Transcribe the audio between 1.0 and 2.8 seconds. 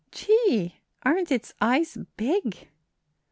aren't its eyes big?"